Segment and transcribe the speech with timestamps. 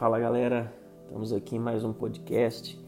[0.00, 0.72] Fala galera,
[1.02, 2.82] estamos aqui em mais um podcast.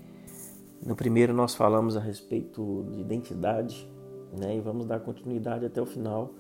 [0.83, 3.87] No primeiro nós falamos a respeito de identidade,
[4.35, 4.57] né?
[4.57, 6.31] E vamos dar continuidade até o final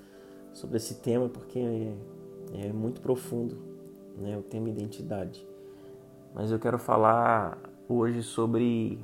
[0.50, 3.58] sobre esse tema porque é, é muito profundo,
[4.16, 4.34] né?
[4.38, 5.46] O tema identidade.
[6.34, 8.98] Mas eu quero falar hoje sobre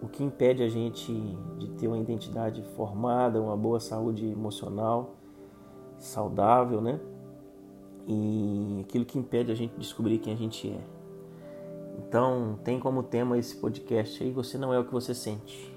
[0.00, 1.12] o que impede a gente
[1.58, 5.16] de ter uma identidade formada, uma boa saúde emocional,
[5.98, 6.98] saudável, né?
[8.10, 10.80] E aquilo que impede a gente de descobrir quem a gente é.
[11.98, 15.70] Então, tem como tema esse podcast aí: Você não é o que você sente.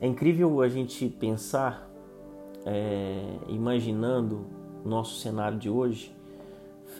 [0.00, 1.88] É incrível a gente pensar,
[2.66, 4.44] é, imaginando
[4.84, 6.14] o nosso cenário de hoje,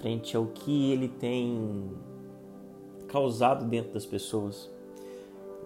[0.00, 1.90] frente ao que ele tem
[3.08, 4.70] causado dentro das pessoas.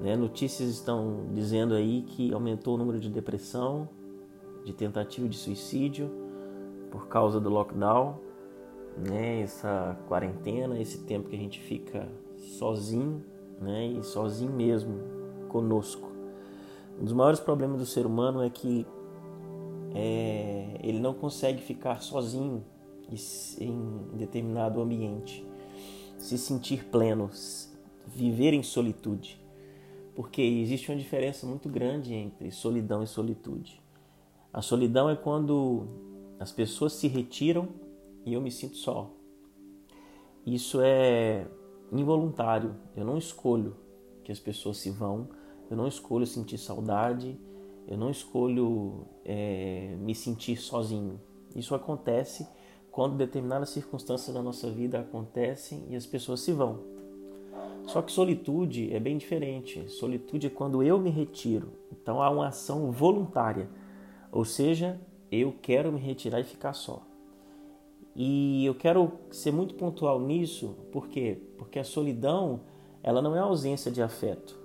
[0.01, 0.16] Né?
[0.16, 3.88] Notícias estão dizendo aí que aumentou o número de depressão,
[4.65, 6.10] de tentativa de suicídio
[6.91, 8.16] por causa do lockdown,
[8.98, 9.43] né?
[9.43, 13.24] Essa quarentena, esse tempo que a gente fica sozinho,
[13.61, 13.87] né?
[13.87, 14.99] E sozinho mesmo
[15.49, 16.10] conosco.
[17.01, 18.87] Um dos maiores problemas do ser humano é que
[19.95, 22.65] é, ele não consegue ficar sozinho
[23.59, 25.46] em determinado ambiente,
[26.19, 27.30] se sentir pleno,
[28.07, 29.41] viver em solitude
[30.19, 33.80] porque existe uma diferença muito grande entre solidão e solitude.
[34.52, 35.87] A solidão é quando
[36.41, 37.69] as pessoas se retiram
[38.29, 39.10] e eu me sinto só.
[40.45, 41.46] Isso é
[41.90, 42.74] involuntário.
[42.95, 43.76] Eu não escolho
[44.23, 45.29] que as pessoas se vão,
[45.70, 47.38] eu não escolho sentir saudade,
[47.87, 51.18] eu não escolho é, me sentir sozinho.
[51.57, 52.46] Isso acontece
[52.90, 56.80] quando determinadas circunstâncias da nossa vida acontecem e as pessoas se vão.
[57.87, 59.88] Só que solitude é bem diferente.
[59.88, 61.73] Solitude é quando eu me retiro.
[61.90, 63.70] Então há uma ação voluntária.
[64.31, 65.00] Ou seja,
[65.32, 67.07] eu quero me retirar e ficar só.
[68.21, 71.41] E eu quero ser muito pontual nisso, por quê?
[71.56, 72.62] Porque a solidão,
[73.00, 74.59] ela não é ausência de afeto.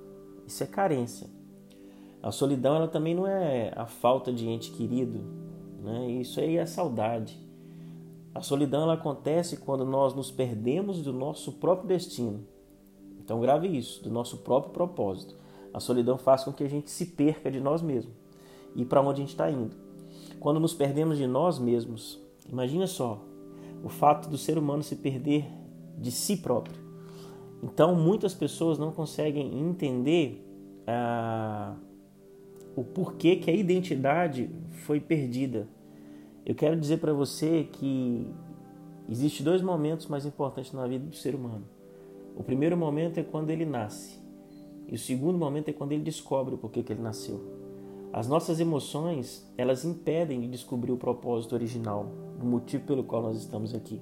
[0.48, 1.28] Isso é carência.
[2.24, 5.20] A solidão, ela também não é a falta de ente querido,
[5.84, 6.10] né?
[6.10, 7.40] Isso aí é saudade.
[8.34, 12.44] A solidão ela acontece quando nós nos perdemos do nosso próprio destino.
[13.24, 15.36] Então grave isso, do nosso próprio propósito.
[15.72, 18.16] A solidão faz com que a gente se perca de nós mesmos
[18.76, 19.76] e para onde a gente está indo.
[20.40, 22.20] Quando nos perdemos de nós mesmos,
[22.50, 23.22] imagina só
[23.84, 25.46] o fato do ser humano se perder
[25.98, 26.76] de si próprio.
[27.62, 30.44] Então muitas pessoas não conseguem entender
[30.88, 31.76] ah,
[32.76, 34.50] o porquê que a identidade
[34.86, 35.68] foi perdida.
[36.46, 38.28] Eu quero dizer para você que
[39.10, 41.64] existe dois momentos mais importantes na vida do ser humano.
[42.36, 44.20] O primeiro momento é quando ele nasce.
[44.88, 47.53] E o segundo momento é quando ele descobre o porquê que ele nasceu.
[48.14, 53.38] As nossas emoções, elas impedem de descobrir o propósito original, o motivo pelo qual nós
[53.38, 54.00] estamos aqui.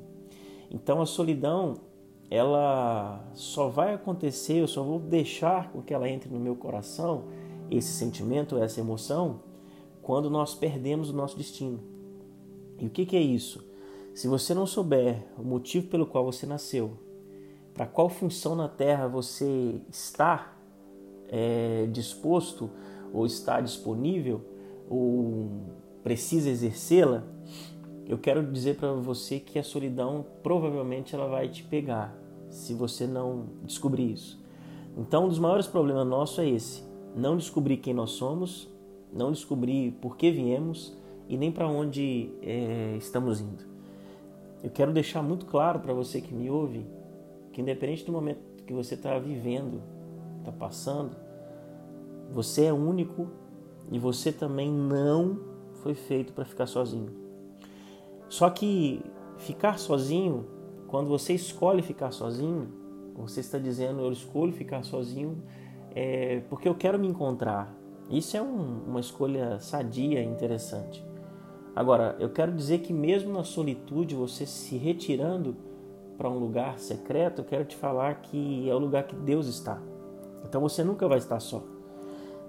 [0.70, 1.76] Então a solidão,
[2.30, 7.24] ela só vai acontecer, eu só vou deixar com que ela entre no meu coração,
[7.70, 9.40] esse sentimento, essa emoção,
[10.02, 11.80] quando nós perdemos o nosso destino.
[12.78, 13.66] E o que, que é isso?
[14.14, 16.98] Se você não souber o motivo pelo qual você nasceu,
[17.74, 20.54] para qual função na Terra você está
[21.30, 22.70] é, disposto
[23.14, 24.42] ou está disponível
[24.90, 25.50] ou
[26.04, 27.24] precisa exercê-la,
[28.08, 32.16] eu quero dizer para você que a solidão provavelmente ela vai te pegar
[32.50, 34.42] se você não descobrir isso.
[34.98, 36.84] Então, um dos maiores problemas nosso é esse:
[37.16, 38.70] não descobrir quem nós somos,
[39.14, 40.98] não descobrir por que viemos
[41.30, 43.64] e nem para onde é, estamos indo.
[44.62, 46.86] Eu quero deixar muito claro para você que me ouve
[47.52, 49.82] que independente do momento que você está vivendo,
[50.40, 51.16] está passando,
[52.31, 53.28] você é único
[53.92, 55.40] e você também não
[55.81, 57.12] foi feito para ficar sozinho.
[58.30, 59.03] Só que
[59.38, 60.46] ficar sozinho,
[60.88, 62.69] quando você escolhe ficar sozinho,
[63.16, 65.44] você está dizendo eu escolho ficar sozinho
[65.94, 67.75] é, porque eu quero me encontrar.
[68.09, 71.06] Isso é um, uma escolha sadia, interessante.
[71.75, 75.56] Agora, eu quero dizer que mesmo na solitude, você se retirando
[76.18, 79.81] para um lugar secreto, eu quero te falar que é o lugar que Deus está.
[80.45, 81.63] Então você nunca vai estar só.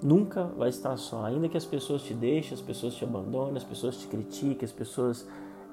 [0.02, 1.24] Nunca vai estar só.
[1.24, 4.72] Ainda que as pessoas te deixem, as pessoas te abandonem, as pessoas te critiquem, as
[4.72, 5.28] pessoas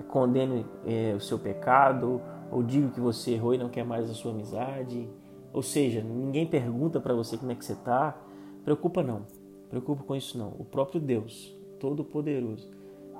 [0.07, 2.21] condenem é, o seu pecado,
[2.51, 5.09] ou digam que você errou e não quer mais a sua amizade.
[5.51, 8.15] Ou seja, ninguém pergunta para você como é que você está.
[8.63, 9.25] Preocupa não.
[9.67, 10.53] Preocupa com isso não.
[10.59, 12.69] O próprio Deus, Todo-Poderoso,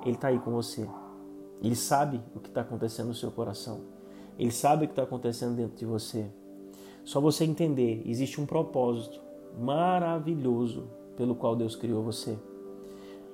[0.04, 0.88] Ele está aí com você.
[1.60, 3.80] Ele sabe o que está acontecendo no seu coração.
[4.38, 6.26] Ele sabe o que está acontecendo dentro de você.
[7.04, 9.20] Só você entender, existe um propósito
[9.58, 12.38] maravilhoso pelo qual Deus criou você.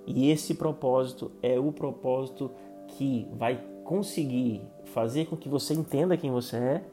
[0.05, 2.51] E esse propósito é o propósito
[2.89, 6.85] que vai conseguir fazer com que você entenda quem você é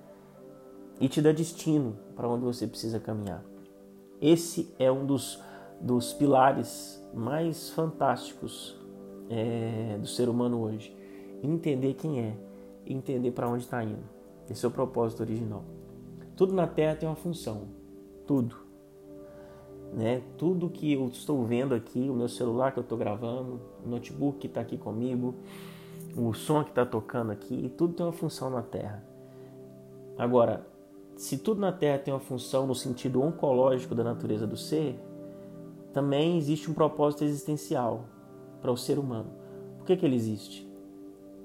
[1.01, 3.43] e te dá destino para onde você precisa caminhar.
[4.21, 5.41] Esse é um dos,
[5.81, 8.77] dos pilares mais fantásticos
[9.31, 10.95] é, do ser humano hoje.
[11.41, 12.37] Entender quem é,
[12.85, 14.03] entender para onde está indo.
[14.47, 15.63] Esse é o propósito original.
[16.35, 17.63] Tudo na Terra tem uma função.
[18.27, 18.62] Tudo.
[19.93, 20.21] Né?
[20.37, 24.39] Tudo que eu estou vendo aqui, o meu celular que eu estou gravando, o notebook
[24.39, 25.35] que está aqui comigo,
[26.17, 29.03] o som que está tocando aqui, tudo tem uma função na Terra.
[30.17, 30.65] Agora,
[31.15, 34.99] se tudo na Terra tem uma função no sentido oncológico da natureza do ser,
[35.93, 38.05] também existe um propósito existencial
[38.61, 39.29] para o ser humano.
[39.77, 40.67] Por que, que ele existe?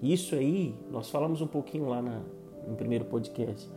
[0.01, 2.23] Isso aí, nós falamos um pouquinho lá na,
[2.67, 3.69] no primeiro podcast,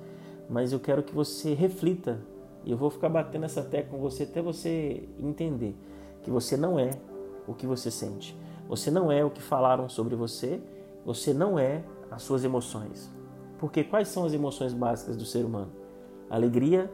[0.50, 2.22] mas eu quero que você reflita
[2.64, 5.76] e eu vou ficar batendo essa tecla com você até você entender
[6.22, 6.92] que você não é
[7.48, 8.38] o que você sente.
[8.68, 10.62] Você não é o que falaram sobre você,
[11.06, 13.10] você não é as suas emoções.
[13.58, 15.72] Porque quais são as emoções básicas do ser humano?
[16.30, 16.92] Alegria,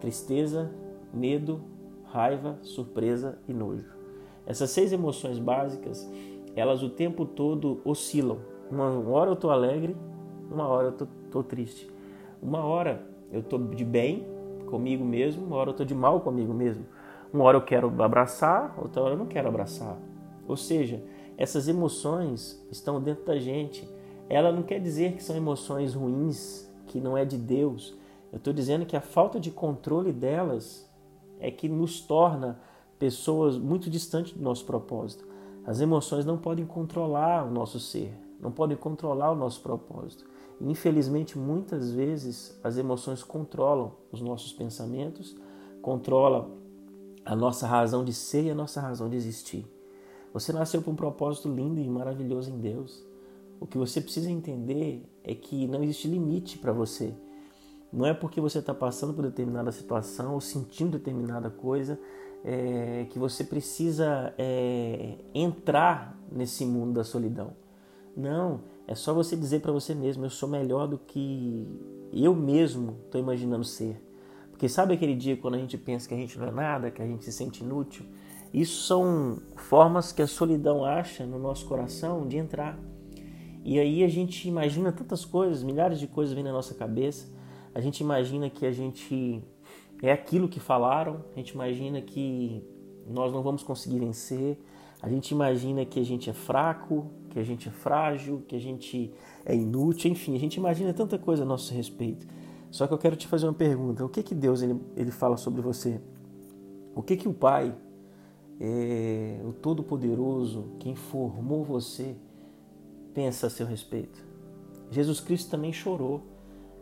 [0.00, 0.70] tristeza,
[1.12, 1.60] medo,
[2.04, 3.84] raiva, surpresa e nojo.
[4.46, 6.08] Essas seis emoções básicas,
[6.56, 8.38] elas o tempo todo oscilam.
[8.70, 9.96] Uma hora eu estou alegre,
[10.50, 11.90] uma hora eu estou triste.
[12.40, 14.26] Uma hora eu estou de bem
[14.68, 16.84] comigo mesmo, uma hora eu estou de mal comigo mesmo.
[17.32, 19.96] Uma hora eu quero abraçar, outra hora eu não quero abraçar.
[20.46, 21.02] Ou seja,
[21.36, 23.88] essas emoções estão dentro da gente.
[24.28, 27.96] Ela não quer dizer que são emoções ruins, que não é de Deus.
[28.32, 30.90] Eu estou dizendo que a falta de controle delas
[31.40, 32.58] é que nos torna
[32.98, 35.26] pessoas muito distantes do nosso propósito.
[35.64, 40.24] As emoções não podem controlar o nosso ser, não podem controlar o nosso propósito.
[40.60, 45.36] Infelizmente, muitas vezes as emoções controlam os nossos pensamentos,
[45.80, 46.58] controlam
[47.24, 49.66] a nossa razão de ser e a nossa razão de existir.
[50.32, 53.06] Você nasceu com um propósito lindo e maravilhoso em Deus.
[53.60, 57.14] O que você precisa entender é que não existe limite para você.
[57.92, 61.98] Não é porque você está passando por determinada situação ou sentindo determinada coisa
[62.44, 67.52] é, que você precisa é, entrar nesse mundo da solidão.
[68.16, 71.68] Não, é só você dizer para você mesmo: eu sou melhor do que
[72.12, 74.02] eu mesmo estou imaginando ser.
[74.50, 77.00] Porque sabe aquele dia quando a gente pensa que a gente não é nada, que
[77.00, 78.04] a gente se sente inútil?
[78.52, 82.76] Isso são formas que a solidão acha no nosso coração de entrar.
[83.64, 87.38] E aí a gente imagina tantas coisas, milhares de coisas vêm na nossa cabeça
[87.78, 89.40] a gente imagina que a gente
[90.02, 92.60] é aquilo que falaram, a gente imagina que
[93.06, 94.58] nós não vamos conseguir vencer,
[95.00, 98.58] a gente imagina que a gente é fraco, que a gente é frágil, que a
[98.58, 99.12] gente
[99.44, 102.26] é inútil, enfim, a gente imagina tanta coisa a nosso respeito.
[102.70, 105.36] Só que eu quero te fazer uma pergunta: o que que Deus ele, ele fala
[105.36, 106.00] sobre você?
[106.94, 107.74] O que que o Pai,
[108.60, 112.16] é, o Todo-Poderoso, quem formou você,
[113.14, 114.26] pensa a seu respeito?
[114.90, 116.22] Jesus Cristo também chorou.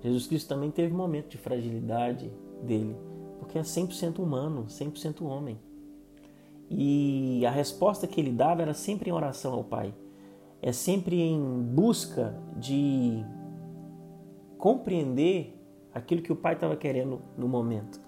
[0.03, 2.31] Jesus Cristo também teve um momento de fragilidade
[2.63, 2.97] dele,
[3.39, 5.59] porque é 100% humano, 100% homem.
[6.71, 9.95] E a resposta que ele dava era sempre em oração ao Pai.
[10.61, 13.25] É sempre em busca de
[14.59, 15.55] compreender
[15.95, 18.01] aquilo que o Pai estava querendo no momento,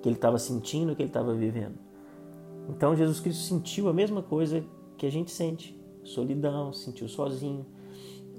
[0.00, 1.78] que ele estava sentindo, que ele estava vivendo.
[2.68, 4.64] Então Jesus Cristo sentiu a mesma coisa
[4.96, 7.66] que a gente sente: solidão, sentiu sozinho,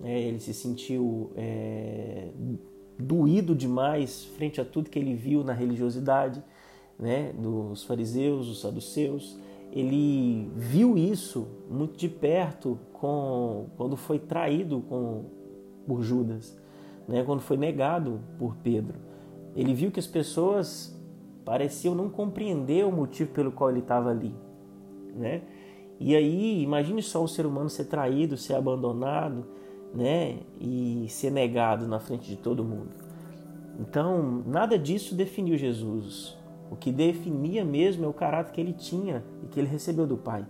[0.03, 2.30] é, ele se sentiu é,
[2.98, 6.41] doído demais frente a tudo que ele viu na religiosidade
[7.01, 9.38] né, dos fariseus, dos saduceus.
[9.72, 15.25] Ele viu isso muito de perto com, quando foi traído com,
[15.88, 16.58] por Judas,
[17.08, 19.00] né, quando foi negado por Pedro.
[19.55, 20.96] Ele viu que as pessoas
[21.43, 24.34] pareciam não compreender o motivo pelo qual ele estava ali.
[25.15, 25.41] Né?
[26.00, 29.46] E aí, imagine só o ser humano ser traído, ser abandonado,
[29.93, 30.39] né?
[30.60, 32.89] E ser negado na frente de todo mundo.
[33.79, 36.36] Então, nada disso definiu Jesus.
[36.72, 40.16] O que definia mesmo é o caráter que ele tinha e que ele recebeu do
[40.16, 40.46] Pai.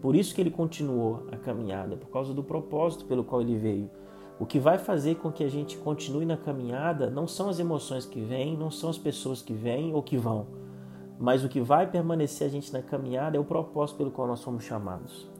[0.00, 3.88] Por isso que ele continuou a caminhada, por causa do propósito pelo qual ele veio.
[4.40, 8.04] O que vai fazer com que a gente continue na caminhada não são as emoções
[8.04, 10.48] que vêm, não são as pessoas que vêm ou que vão,
[11.16, 14.42] mas o que vai permanecer a gente na caminhada é o propósito pelo qual nós
[14.42, 15.30] fomos chamados.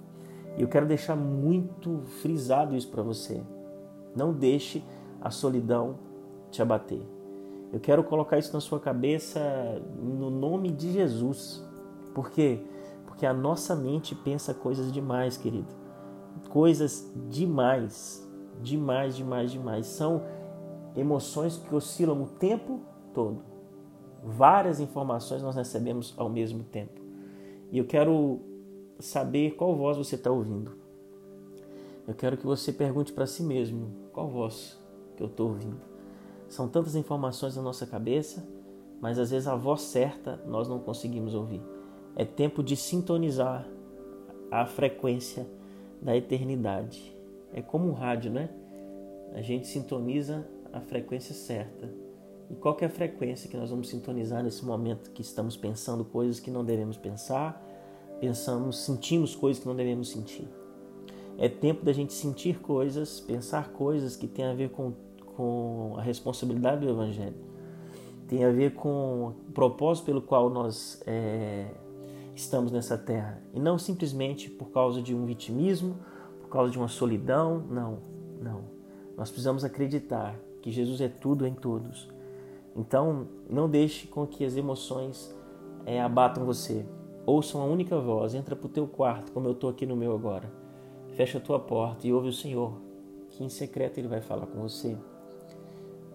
[0.56, 3.42] E eu quero deixar muito frisado isso para você.
[4.14, 4.84] Não deixe
[5.20, 5.98] a solidão
[6.52, 7.02] te abater.
[7.72, 9.40] Eu quero colocar isso na sua cabeça
[9.96, 11.66] no nome de Jesus.
[12.14, 12.60] Por quê?
[13.06, 15.68] Porque a nossa mente pensa coisas demais, querido.
[16.50, 18.28] Coisas demais.
[18.60, 19.86] Demais, demais, demais.
[19.86, 20.22] São
[20.94, 22.80] emoções que oscilam o tempo
[23.14, 23.42] todo.
[24.22, 27.00] Várias informações nós recebemos ao mesmo tempo.
[27.70, 28.40] E eu quero
[28.98, 30.76] saber qual voz você está ouvindo.
[32.06, 34.78] Eu quero que você pergunte para si mesmo: qual voz
[35.16, 35.91] que eu estou ouvindo?
[36.52, 38.46] São tantas informações na nossa cabeça,
[39.00, 41.62] mas às vezes a voz certa nós não conseguimos ouvir.
[42.14, 43.66] É tempo de sintonizar
[44.50, 45.46] a frequência
[46.02, 47.16] da eternidade.
[47.54, 48.50] É como um rádio, né?
[49.32, 51.88] A gente sintoniza a frequência certa.
[52.50, 56.38] E qual é a frequência que nós vamos sintonizar nesse momento que estamos pensando coisas
[56.38, 57.66] que não devemos pensar,
[58.20, 60.46] pensamos, sentimos coisas que não devemos sentir?
[61.38, 64.92] É tempo da gente sentir coisas, pensar coisas que têm a ver com,
[65.36, 67.36] com a responsabilidade do Evangelho,
[68.28, 71.66] tem a ver com o propósito pelo qual nós é,
[72.34, 75.96] estamos nessa terra e não simplesmente por causa de um vitimismo,
[76.40, 77.62] por causa de uma solidão.
[77.68, 77.98] Não,
[78.40, 78.64] não.
[79.16, 82.08] Nós precisamos acreditar que Jesus é tudo em todos.
[82.74, 85.34] Então, não deixe com que as emoções
[85.84, 86.86] é, abatam você.
[87.26, 90.14] Ouça uma única voz, entra para o teu quarto, como eu estou aqui no meu
[90.14, 90.50] agora.
[91.14, 92.80] Fecha a tua porta e ouve o Senhor,
[93.28, 94.96] que em secreto Ele vai falar com você.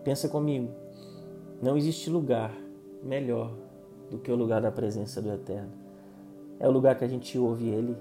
[0.08, 0.70] Pensa comigo,
[1.62, 2.56] não existe lugar
[3.04, 3.54] melhor
[4.10, 5.74] do que o lugar da presença do Eterno.
[6.62, 7.94] É o lugar que a gente ouve Ele,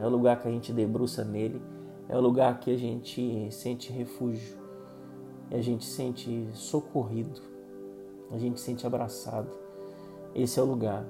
[0.00, 1.60] é o lugar que a gente debruça nele,
[2.08, 4.56] é o lugar que a gente sente refúgio,
[5.50, 7.40] a gente sente socorrido,
[8.30, 9.50] a gente sente abraçado.
[10.36, 11.04] Esse é o lugar,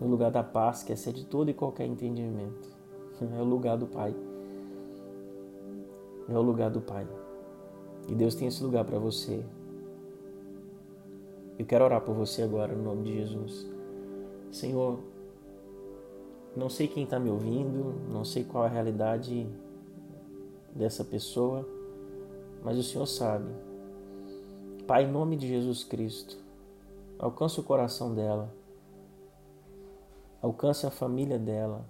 [0.00, 2.68] é o lugar da paz que excede todo e qualquer entendimento.
[3.38, 4.12] É o lugar do Pai.
[6.28, 7.06] É o lugar do Pai.
[8.08, 9.44] E Deus tem esse lugar para você.
[11.58, 13.66] Eu quero orar por você agora, no nome de Jesus.
[14.50, 14.98] Senhor,
[16.54, 19.46] não sei quem está me ouvindo, não sei qual é a realidade
[20.74, 21.66] dessa pessoa,
[22.62, 23.50] mas o Senhor sabe.
[24.86, 26.38] Pai, em nome de Jesus Cristo,
[27.18, 28.54] alcance o coração dela,
[30.40, 31.84] alcance a família dela,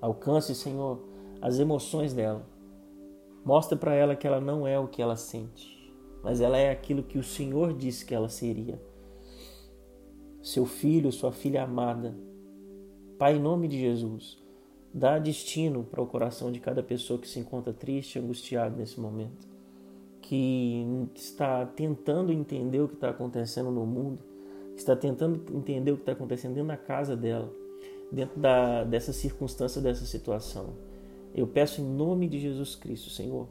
[0.00, 1.00] alcance, Senhor,
[1.40, 2.42] as emoções dela.
[3.44, 5.81] Mostra para ela que ela não é o que ela sente,
[6.22, 8.80] mas ela é aquilo que o Senhor disse que ela seria.
[10.40, 12.16] Seu filho, sua filha amada.
[13.18, 14.38] Pai, em nome de Jesus,
[14.94, 19.48] dá destino para o coração de cada pessoa que se encontra triste, angustiado nesse momento,
[20.20, 24.20] que está tentando entender o que está acontecendo no mundo,
[24.76, 27.52] está tentando entender o que está acontecendo dentro da casa dela,
[28.10, 30.74] dentro da, dessa circunstância, dessa situação.
[31.34, 33.48] Eu peço em nome de Jesus Cristo, Senhor,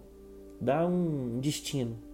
[0.60, 2.11] dá um destino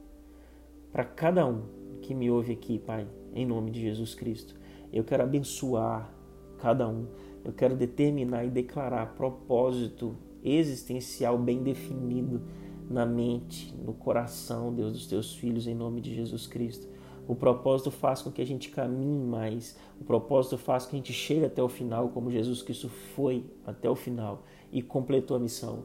[0.97, 1.61] para cada um
[2.01, 4.55] que me ouve aqui, Pai, em nome de Jesus Cristo.
[4.91, 6.11] Eu quero abençoar
[6.57, 7.05] cada um.
[7.45, 12.41] Eu quero determinar e declarar propósito existencial bem definido
[12.89, 16.87] na mente, no coração, Deus, dos teus filhos, em nome de Jesus Cristo.
[17.27, 19.77] O propósito faz com que a gente caminhe mais.
[20.01, 23.45] O propósito faz com que a gente chegue até o final, como Jesus Cristo foi
[23.67, 25.83] até o final e completou a missão.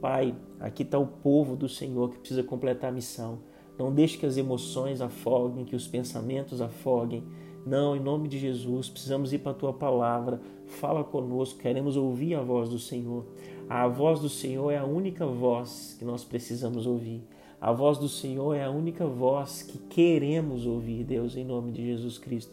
[0.00, 3.40] Pai, aqui está o povo do Senhor que precisa completar a missão.
[3.78, 7.24] Não deixe que as emoções afoguem, que os pensamentos afoguem.
[7.66, 10.40] Não, em nome de Jesus, precisamos ir para a tua palavra.
[10.66, 13.24] Fala conosco, queremos ouvir a voz do Senhor.
[13.68, 17.22] A voz do Senhor é a única voz que nós precisamos ouvir.
[17.60, 21.84] A voz do Senhor é a única voz que queremos ouvir, Deus, em nome de
[21.84, 22.52] Jesus Cristo.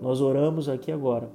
[0.00, 1.30] Nós oramos aqui agora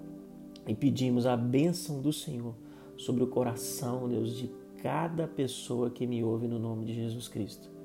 [0.65, 2.53] e pedimos a bênção do Senhor
[2.95, 4.50] sobre o coração, Deus, de
[4.81, 7.78] cada pessoa que me ouve no nome de Jesus Cristo.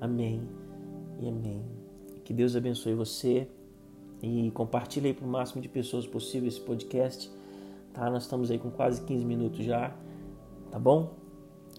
[0.00, 0.42] Amém
[1.18, 1.62] e amém.
[2.24, 3.46] Que Deus abençoe você
[4.22, 7.30] e compartilhe aí para o máximo de pessoas possível esse podcast.
[7.92, 8.08] Tá?
[8.08, 9.94] Nós estamos aí com quase 15 minutos já,
[10.70, 11.14] tá bom?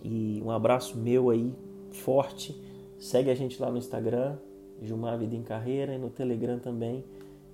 [0.04, 1.54] E um abraço meu aí,
[1.92, 2.60] forte.
[3.00, 4.38] Segue a gente lá no Instagram,
[4.82, 7.04] Gilmar Vida em Carreira, e no Telegram também,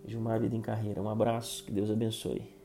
[0.05, 1.01] Gilmar Vida em Carreira.
[1.01, 2.56] Um abraço, que Deus abençoe.